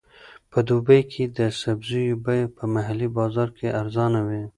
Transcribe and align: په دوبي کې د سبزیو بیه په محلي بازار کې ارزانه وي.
په 0.51 0.59
دوبي 0.67 0.99
کې 1.11 1.23
د 1.37 1.39
سبزیو 1.61 2.21
بیه 2.25 2.45
په 2.57 2.63
محلي 2.73 3.09
بازار 3.17 3.49
کې 3.57 3.67
ارزانه 3.81 4.19
وي. 4.27 4.43